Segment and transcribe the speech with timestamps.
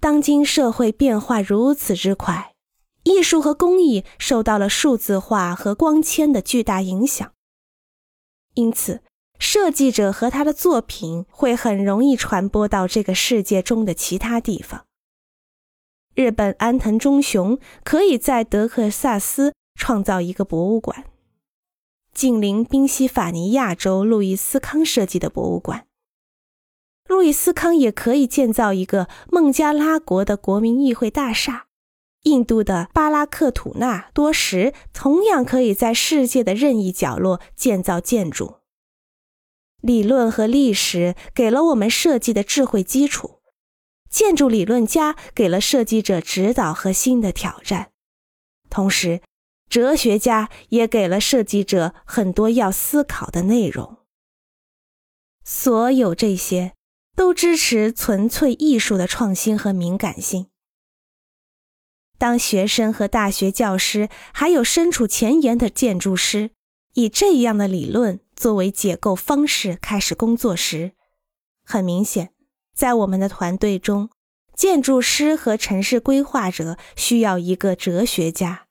[0.00, 2.54] 当今社会变化如此之快，
[3.02, 7.30] 艺术和工艺受到了数字化和光纤的巨大影响，
[8.54, 9.02] 因此，
[9.38, 14.86] 设计者和他的作品会很容易传播到这个世界中的其他地方。
[16.14, 21.04] 日本安藤忠雄可以在德克萨斯创造一个博物馆，
[22.14, 25.86] 近邻宾夕法尼亚州路易斯康设计的博物馆。
[27.20, 31.66] 路易斯康也可以建造一个孟加拉国的国民议会大厦。
[32.22, 38.60] 印度的巴拉克土纳多什同样可以在世界的任意角落建造建筑。
[39.82, 43.40] 理论和历史给了我们设计的智慧基础。
[44.08, 47.90] 建筑理论家给了设计者指导和新的挑战，
[48.70, 49.20] 同时，
[49.68, 53.98] 哲学家也给了设计者很多要思考的内容。
[55.44, 56.72] 所有这些
[57.20, 60.46] 都支持纯粹艺术的创新和敏感性。
[62.16, 66.52] 当学生和大学教师，还有身处前沿的建筑师，
[66.94, 70.92] 以这样的理论作为解构方式开始工作时，
[71.62, 72.32] 很明显。
[72.74, 74.08] 在我们的团队中，
[74.54, 78.68] 建筑师和城市规划者需要一个哲学家。